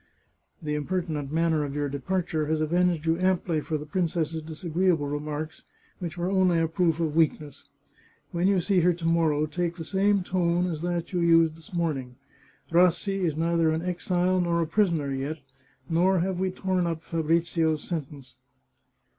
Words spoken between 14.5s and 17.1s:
a prisoner yet, nor have we torn up